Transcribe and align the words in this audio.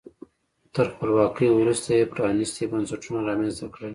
تر 0.73 0.85
خپلواکۍ 0.93 1.47
وروسته 1.53 1.89
یې 1.97 2.11
پرانیستي 2.13 2.63
بنسټونه 2.71 3.19
رامنځته 3.29 3.65
کړل. 3.73 3.89